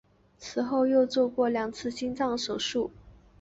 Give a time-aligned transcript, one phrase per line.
[0.39, 2.89] 此后又曾做过两次心脏手术。